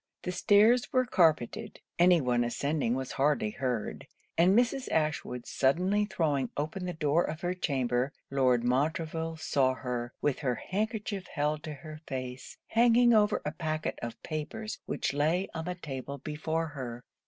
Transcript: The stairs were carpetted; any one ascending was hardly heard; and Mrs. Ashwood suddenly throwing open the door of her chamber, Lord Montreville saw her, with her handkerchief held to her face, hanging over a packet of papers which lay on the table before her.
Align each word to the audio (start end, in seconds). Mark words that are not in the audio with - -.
The 0.23 0.31
stairs 0.31 0.91
were 0.91 1.05
carpetted; 1.05 1.79
any 1.99 2.21
one 2.21 2.43
ascending 2.43 2.95
was 2.95 3.11
hardly 3.11 3.51
heard; 3.51 4.07
and 4.35 4.57
Mrs. 4.57 4.89
Ashwood 4.89 5.45
suddenly 5.45 6.05
throwing 6.05 6.49
open 6.57 6.85
the 6.87 6.93
door 6.93 7.23
of 7.23 7.41
her 7.41 7.53
chamber, 7.53 8.11
Lord 8.31 8.63
Montreville 8.63 9.37
saw 9.37 9.75
her, 9.75 10.11
with 10.19 10.39
her 10.39 10.55
handkerchief 10.55 11.27
held 11.27 11.61
to 11.65 11.75
her 11.75 12.01
face, 12.07 12.57
hanging 12.69 13.13
over 13.13 13.43
a 13.45 13.51
packet 13.51 13.99
of 14.01 14.19
papers 14.23 14.79
which 14.87 15.13
lay 15.13 15.47
on 15.53 15.65
the 15.65 15.75
table 15.75 16.17
before 16.17 16.69
her. 16.69 17.03